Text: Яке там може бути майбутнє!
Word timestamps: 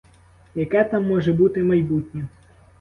Яке 0.55 0.83
там 0.83 1.07
може 1.07 1.33
бути 1.33 1.63
майбутнє! 1.63 2.27